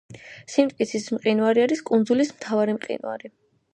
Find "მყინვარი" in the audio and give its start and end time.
1.17-1.65, 2.79-3.33